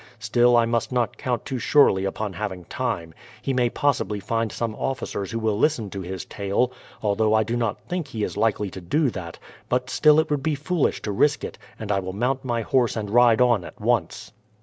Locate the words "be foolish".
10.41-11.03